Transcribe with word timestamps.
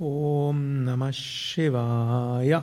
Om 0.00 0.84
Namah 0.84 1.12
Shivaya. 1.12 2.62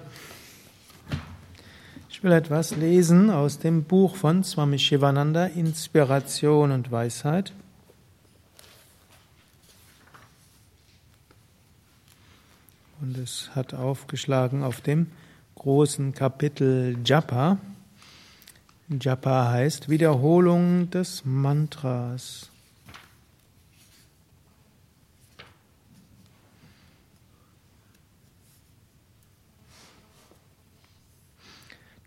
Ich 2.10 2.24
will 2.24 2.32
etwas 2.32 2.78
lesen 2.78 3.30
aus 3.30 3.60
dem 3.60 3.84
Buch 3.84 4.16
von 4.16 4.42
Swami 4.46 4.80
Shivananda, 4.80 5.48
Inspiration 5.48 6.72
und 6.72 6.92
Weisheit. 6.94 7.52
Und 13.02 13.18
es 13.18 13.50
hat 13.54 13.74
aufgeschlagen 13.74 14.64
auf 14.64 14.80
dem 14.80 15.08
großen 15.56 16.14
Kapitel 16.14 16.98
Japa. 17.04 17.58
Japa 18.88 19.50
heißt 19.50 19.90
Wiederholung 19.90 20.90
des 20.90 21.26
Mantras. 21.26 22.50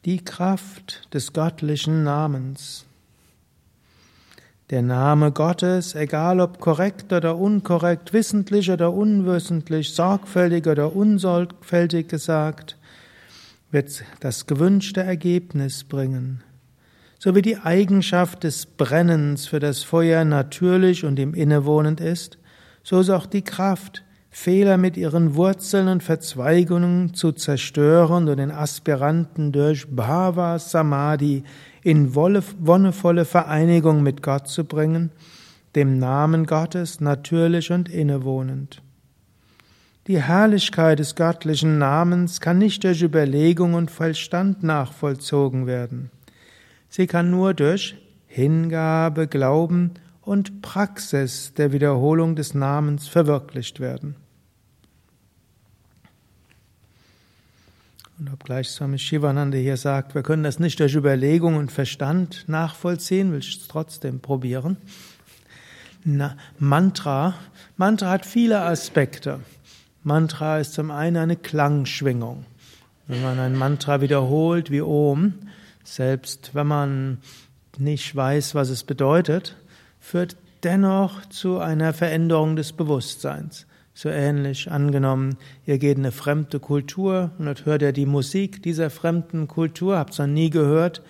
Die 0.08 0.24
Kraft 0.24 1.06
des 1.12 1.34
göttlichen 1.34 2.02
Namens. 2.02 2.86
Der 4.70 4.80
Name 4.80 5.32
Gottes, 5.32 5.94
egal 5.94 6.40
ob 6.40 6.60
korrekt 6.60 7.12
oder 7.12 7.36
unkorrekt, 7.36 8.14
wissentlich 8.14 8.70
oder 8.70 8.94
unwissentlich, 8.94 9.90
sorgfältig 9.90 10.66
oder 10.66 10.96
unsorgfältig 10.96 12.08
gesagt, 12.08 12.78
wird 13.70 14.02
das 14.20 14.46
gewünschte 14.46 15.02
Ergebnis 15.02 15.84
bringen. 15.84 16.42
So 17.18 17.34
wie 17.34 17.42
die 17.42 17.58
Eigenschaft 17.58 18.44
des 18.44 18.64
Brennens 18.64 19.46
für 19.46 19.60
das 19.60 19.82
Feuer 19.82 20.24
natürlich 20.24 21.04
und 21.04 21.18
ihm 21.18 21.34
innewohnend 21.34 22.00
ist, 22.00 22.38
so 22.82 23.00
ist 23.00 23.10
auch 23.10 23.26
die 23.26 23.42
Kraft, 23.42 24.04
Fehler 24.40 24.76
mit 24.76 24.96
ihren 24.96 25.34
Wurzeln 25.34 25.88
und 25.88 26.00
Verzweigungen 26.00 27.12
zu 27.12 27.32
zerstören 27.32 28.28
und 28.28 28.36
den 28.36 28.52
Aspiranten 28.52 29.50
durch 29.50 29.88
Bhava 29.88 30.60
Samadhi 30.60 31.42
in 31.82 32.14
wonnevolle 32.14 33.24
Vereinigung 33.24 34.04
mit 34.04 34.22
Gott 34.22 34.46
zu 34.46 34.64
bringen, 34.64 35.10
dem 35.74 35.98
Namen 35.98 36.46
Gottes 36.46 37.00
natürlich 37.00 37.72
und 37.72 37.88
innewohnend. 37.88 38.80
Die 40.06 40.22
Herrlichkeit 40.22 41.00
des 41.00 41.16
göttlichen 41.16 41.78
Namens 41.78 42.40
kann 42.40 42.58
nicht 42.58 42.84
durch 42.84 43.02
Überlegung 43.02 43.74
und 43.74 43.90
Verstand 43.90 44.62
nachvollzogen 44.62 45.66
werden. 45.66 46.12
Sie 46.88 47.08
kann 47.08 47.32
nur 47.32 47.54
durch 47.54 47.96
Hingabe, 48.28 49.26
Glauben 49.26 49.94
und 50.22 50.62
Praxis 50.62 51.54
der 51.54 51.72
Wiederholung 51.72 52.36
des 52.36 52.54
Namens 52.54 53.08
verwirklicht 53.08 53.80
werden. 53.80 54.14
Und 58.18 58.32
obgleich 58.32 58.68
Swami 58.68 58.98
Shivananda 58.98 59.56
hier 59.58 59.76
sagt, 59.76 60.16
wir 60.16 60.24
können 60.24 60.42
das 60.42 60.58
nicht 60.58 60.80
durch 60.80 60.96
Überlegung 60.96 61.54
und 61.54 61.70
Verstand 61.70 62.48
nachvollziehen, 62.48 63.30
will 63.30 63.38
ich 63.38 63.58
es 63.58 63.68
trotzdem 63.68 64.18
probieren. 64.18 64.76
Na, 66.02 66.36
Mantra. 66.58 67.34
Mantra 67.76 68.10
hat 68.10 68.26
viele 68.26 68.62
Aspekte. 68.62 69.38
Mantra 70.02 70.58
ist 70.58 70.72
zum 70.72 70.90
einen 70.90 71.16
eine 71.16 71.36
Klangschwingung. 71.36 72.44
Wenn 73.06 73.22
man 73.22 73.38
ein 73.38 73.54
Mantra 73.54 74.00
wiederholt 74.00 74.72
wie 74.72 74.82
Om, 74.82 75.34
selbst 75.84 76.56
wenn 76.56 76.66
man 76.66 77.18
nicht 77.78 78.16
weiß, 78.16 78.56
was 78.56 78.68
es 78.68 78.82
bedeutet, 78.82 79.54
führt 80.00 80.36
dennoch 80.64 81.24
zu 81.26 81.60
einer 81.60 81.92
Veränderung 81.92 82.56
des 82.56 82.72
Bewusstseins. 82.72 83.67
So 84.00 84.10
ähnlich 84.10 84.70
angenommen, 84.70 85.38
ihr 85.66 85.78
geht 85.78 85.98
in 85.98 86.04
eine 86.04 86.12
fremde 86.12 86.60
Kultur 86.60 87.32
und 87.36 87.46
dort 87.46 87.66
hört 87.66 87.82
ihr 87.82 87.90
die 87.90 88.06
Musik 88.06 88.62
dieser 88.62 88.90
fremden 88.90 89.48
Kultur, 89.48 89.98
habt 89.98 90.12
es 90.12 90.20
noch 90.20 90.28
nie 90.28 90.50
gehört. 90.50 91.02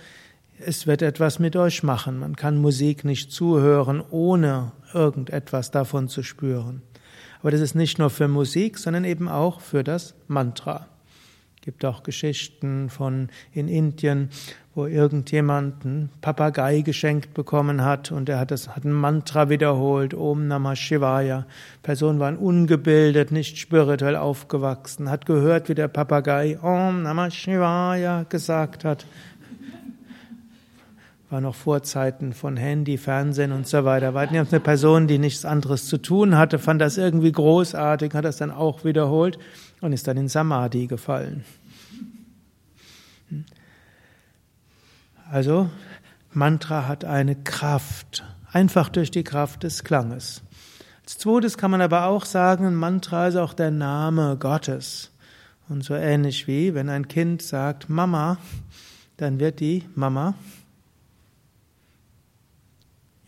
Es 0.58 0.86
wird 0.86 1.02
etwas 1.02 1.38
mit 1.38 1.54
euch 1.54 1.82
machen. 1.82 2.18
Man 2.18 2.34
kann 2.34 2.56
Musik 2.56 3.04
nicht 3.04 3.30
zuhören, 3.30 4.02
ohne 4.08 4.72
irgendetwas 4.94 5.70
davon 5.70 6.08
zu 6.08 6.22
spüren. 6.22 6.80
Aber 7.42 7.50
das 7.50 7.60
ist 7.60 7.74
nicht 7.74 7.98
nur 7.98 8.08
für 8.08 8.26
Musik, 8.26 8.78
sondern 8.78 9.04
eben 9.04 9.28
auch 9.28 9.60
für 9.60 9.84
das 9.84 10.14
Mantra 10.26 10.88
gibt 11.68 11.84
auch 11.84 12.02
Geschichten 12.02 12.88
von 12.88 13.28
in 13.52 13.68
Indien, 13.68 14.30
wo 14.74 14.86
irgendjemand 14.86 15.84
einen 15.84 16.08
Papagei 16.22 16.80
geschenkt 16.80 17.34
bekommen 17.34 17.84
hat 17.84 18.10
und 18.10 18.30
er 18.30 18.38
hat 18.38 18.52
das 18.52 18.74
hat 18.74 18.86
ein 18.86 18.92
Mantra 18.92 19.50
wiederholt, 19.50 20.14
Om 20.14 20.48
Namah 20.48 20.76
Shivaya. 20.76 21.44
Die 21.76 21.82
Person 21.82 22.20
war 22.20 22.40
ungebildet, 22.40 23.32
nicht 23.32 23.58
spirituell 23.58 24.16
aufgewachsen, 24.16 25.10
hat 25.10 25.26
gehört, 25.26 25.68
wie 25.68 25.74
der 25.74 25.88
Papagei 25.88 26.58
Om 26.58 27.02
Namah 27.02 27.30
Shivaya 27.30 28.24
gesagt 28.30 28.86
hat. 28.86 29.04
War 31.30 31.42
noch 31.42 31.54
vor 31.54 31.82
Zeiten 31.82 32.32
von 32.32 32.56
Handy, 32.56 32.96
Fernsehen 32.96 33.52
und 33.52 33.66
so 33.66 33.84
weiter. 33.84 34.14
War 34.14 34.28
eine 34.28 34.44
Person, 34.60 35.06
die 35.06 35.18
nichts 35.18 35.44
anderes 35.44 35.86
zu 35.86 35.98
tun 35.98 36.38
hatte, 36.38 36.58
fand 36.58 36.80
das 36.80 36.96
irgendwie 36.96 37.32
großartig, 37.32 38.14
hat 38.14 38.24
das 38.24 38.38
dann 38.38 38.50
auch 38.50 38.84
wiederholt 38.84 39.38
und 39.82 39.92
ist 39.92 40.08
dann 40.08 40.16
in 40.16 40.28
Samadhi 40.28 40.86
gefallen. 40.86 41.44
Also 45.30 45.68
Mantra 46.32 46.88
hat 46.88 47.04
eine 47.04 47.36
Kraft, 47.36 48.24
einfach 48.50 48.88
durch 48.88 49.10
die 49.10 49.24
Kraft 49.24 49.64
des 49.64 49.84
Klanges. 49.84 50.42
Als 51.02 51.18
zweites 51.18 51.58
kann 51.58 51.70
man 51.70 51.82
aber 51.82 52.06
auch 52.06 52.24
sagen, 52.24 52.74
Mantra 52.74 53.28
ist 53.28 53.36
auch 53.36 53.52
der 53.52 53.70
Name 53.70 54.38
Gottes. 54.38 55.10
Und 55.68 55.84
so 55.84 55.94
ähnlich 55.94 56.46
wie, 56.46 56.72
wenn 56.74 56.88
ein 56.88 57.08
Kind 57.08 57.42
sagt 57.42 57.90
Mama, 57.90 58.38
dann 59.18 59.38
wird 59.38 59.60
die 59.60 59.84
Mama 59.94 60.34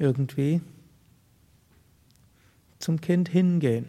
irgendwie 0.01 0.61
zum 2.81 3.01
Kind 3.01 3.29
hingehen. 3.29 3.85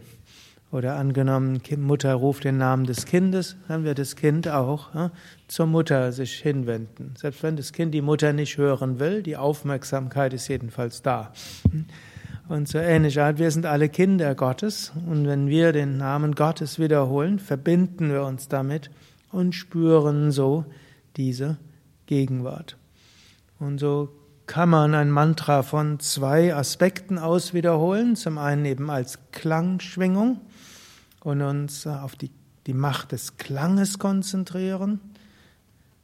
Oder 0.72 0.95
angenommen, 0.95 1.61
Mutter 1.77 2.13
ruft 2.13 2.45
den 2.45 2.57
Namen 2.57 2.85
des 2.85 3.05
Kindes, 3.05 3.57
dann 3.67 3.83
wird 3.83 3.99
das 3.99 4.16
Kind 4.16 4.47
auch 4.47 4.94
ja, 4.95 5.11
zur 5.49 5.66
Mutter 5.66 6.13
sich 6.13 6.35
hinwenden. 6.35 7.13
Selbst 7.17 7.44
wenn 7.44 7.57
das 7.57 7.73
Kind 7.73 7.94
die 7.94 8.01
Mutter 8.01 8.31
nicht 8.31 8.57
hören 8.57 8.99
will, 8.99 9.22
die 9.22 9.35
Aufmerksamkeit 9.35 10.33
ist 10.33 10.47
jedenfalls 10.47 11.01
da. 11.01 11.33
Und 12.47 12.69
so 12.69 12.78
ähnlich 12.78 13.17
wir 13.17 13.51
sind 13.51 13.66
alle 13.66 13.89
Kinder 13.89 14.33
Gottes 14.33 14.93
und 15.09 15.28
wenn 15.28 15.47
wir 15.47 15.73
den 15.73 15.97
Namen 15.97 16.35
Gottes 16.35 16.79
wiederholen, 16.79 17.39
verbinden 17.39 18.11
wir 18.11 18.23
uns 18.23 18.47
damit 18.47 18.91
und 19.31 19.55
spüren 19.55 20.31
so 20.31 20.63
diese 21.17 21.57
Gegenwart. 22.05 22.78
Und 23.59 23.78
so 23.78 24.09
kann 24.51 24.67
man 24.67 24.94
ein 24.95 25.09
Mantra 25.09 25.63
von 25.63 26.01
zwei 26.01 26.53
Aspekten 26.53 27.17
aus 27.17 27.53
wiederholen. 27.53 28.17
Zum 28.17 28.38
einen 28.38 28.66
eben 28.66 28.89
als 28.89 29.17
Klangschwingung 29.31 30.41
und 31.22 31.41
uns 31.41 31.88
auf 31.88 32.17
die, 32.17 32.31
die 32.67 32.73
Macht 32.73 33.13
des 33.13 33.38
Klanges 33.38 33.97
konzentrieren. 33.97 35.00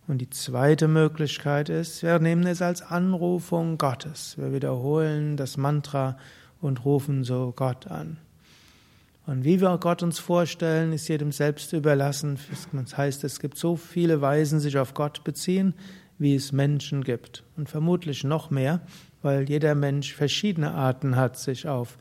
Und 0.08 0.20
die 0.20 0.30
zweite 0.30 0.88
Möglichkeit 0.88 1.68
ist, 1.68 2.04
wir 2.04 2.20
nehmen 2.20 2.48
es 2.48 2.62
als 2.62 2.82
Anrufung 2.82 3.78
Gottes. 3.78 4.38
Wir 4.38 4.54
wiederholen 4.54 5.36
das 5.36 5.58
Mantra 5.58 6.18
und 6.62 6.86
rufen 6.86 7.26
so 7.26 7.52
Gott 7.54 7.88
an. 7.88 8.16
Und 9.26 9.44
wie 9.44 9.60
wir 9.60 9.78
Gott 9.78 10.04
uns 10.04 10.20
vorstellen, 10.20 10.94
ist 10.94 11.10
jedem 11.10 11.34
selbst 11.34 11.74
überlassen. 11.74 12.40
Das 12.72 12.96
heißt, 12.96 13.26
es 13.26 13.42
gibt 13.42 13.58
so 13.58 13.76
viele 13.76 14.22
Weisen, 14.22 14.62
sich 14.62 14.78
auf 14.78 14.94
Gott 14.94 15.26
beziehen, 15.26 15.74
wie 16.18 16.36
es 16.36 16.52
Menschen 16.52 17.04
gibt. 17.04 17.44
Und 17.56 17.70
vermutlich 17.70 18.24
noch 18.24 18.50
mehr, 18.50 18.82
weil 19.22 19.48
jeder 19.50 19.76
Mensch 19.76 20.14
verschiedene 20.14 20.74
Arten 20.74 21.16
hat, 21.16 21.38
sich 21.38 21.68
auf 21.68 21.98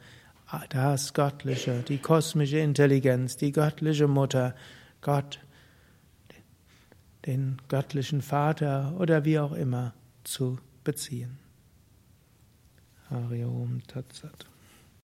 das 0.71 1.13
Göttliche, 1.13 1.83
die 1.89 1.99
kosmische 1.99 2.59
Intelligenz, 2.59 3.37
die 3.37 3.53
göttliche 3.53 4.07
Mutter, 4.07 4.55
Gott, 5.01 5.41
den 7.27 7.61
göttlichen 7.69 8.23
Vater 8.23 8.95
oder 8.99 9.25
wie 9.25 9.39
auch 9.39 9.53
immer 9.53 9.93
zu 10.23 10.59
beziehen. 10.85 11.39
Hariom 13.11 13.83
Tatsat. 13.87 14.47